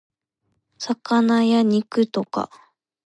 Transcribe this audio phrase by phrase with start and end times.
[0.79, 2.49] 魚や肉とか